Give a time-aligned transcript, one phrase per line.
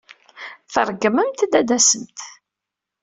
[0.73, 2.19] Tṛeggmemt-d ad d-tasemt.